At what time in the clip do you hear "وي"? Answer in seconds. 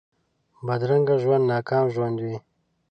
2.23-2.37